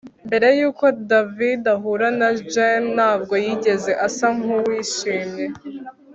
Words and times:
Mbere 0.27 0.47
yuko 0.59 0.85
David 1.09 1.63
ahura 1.75 2.07
na 2.19 2.29
Jane 2.51 2.87
ntabwo 2.95 3.33
yigeze 3.45 3.91
asa 4.07 4.27
nkuwishimye 4.37 5.45